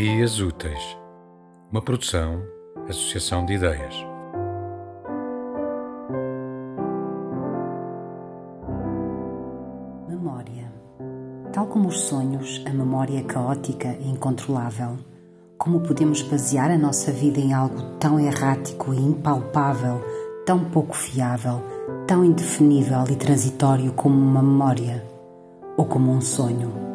[0.00, 0.96] Memórias Úteis,
[1.72, 2.40] uma produção,
[2.88, 3.96] associação de ideias.
[10.08, 10.72] Memória.
[11.52, 14.98] Tal como os sonhos, a memória é caótica e incontrolável.
[15.58, 20.00] Como podemos basear a nossa vida em algo tão errático e impalpável,
[20.46, 21.60] tão pouco fiável,
[22.06, 25.04] tão indefinível e transitório como uma memória
[25.76, 26.87] ou como um sonho?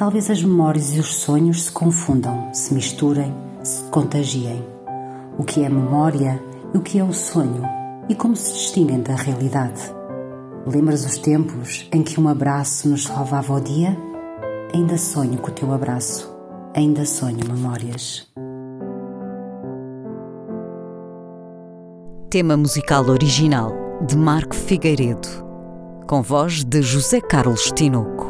[0.00, 4.64] Talvez as memórias e os sonhos se confundam, se misturem, se contagiem.
[5.36, 6.42] O que é memória
[6.72, 7.62] e o que é o sonho
[8.08, 9.82] e como se distinguem da realidade.
[10.66, 13.94] Lembras os tempos em que um abraço nos salvava o dia?
[14.72, 16.34] Ainda sonho com o teu abraço,
[16.74, 18.26] ainda sonho memórias.
[22.30, 23.70] Tema musical original
[24.06, 25.28] de Marco Figueiredo,
[26.06, 28.29] com voz de José Carlos Tinoco.